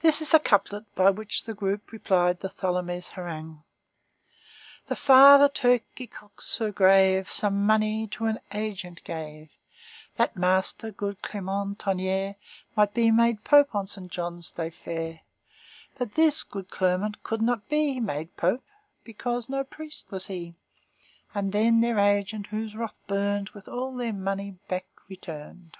[0.00, 3.62] This is the couplet by which the group replied to Tholomyès' harangue:—
[4.88, 9.50] "The father turkey cocks so grave Some money to an agent gave,
[10.16, 12.36] That master good Clermont Tonnerre
[12.74, 15.20] Might be made pope on Saint Johns' day fair.
[15.98, 18.64] But this good Clermont could not be Made pope,
[19.04, 20.54] because no priest was he;
[21.34, 25.76] And then their agent, whose wrath burned, With all their money back returned."